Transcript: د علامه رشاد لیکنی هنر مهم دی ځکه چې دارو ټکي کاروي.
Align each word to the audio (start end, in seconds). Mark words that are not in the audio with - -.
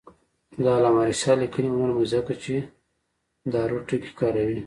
د 0.61 0.65
علامه 0.75 1.01
رشاد 1.09 1.37
لیکنی 1.41 1.69
هنر 1.71 1.89
مهم 1.93 1.99
دی 2.01 2.07
ځکه 2.13 2.33
چې 2.43 2.55
دارو 3.53 3.77
ټکي 3.87 4.11
کاروي. 4.19 4.59